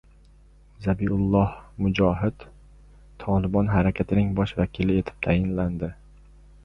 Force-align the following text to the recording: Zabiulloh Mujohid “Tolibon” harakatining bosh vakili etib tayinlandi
Zabiulloh 0.85 1.51
Mujohid 1.83 2.47
“Tolibon” 3.25 3.69
harakatining 3.75 4.33
bosh 4.41 4.55
vakili 4.63 4.97
etib 5.03 5.21
tayinlandi 5.29 5.93